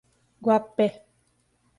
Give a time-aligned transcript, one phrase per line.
[0.43, 0.87] Guapé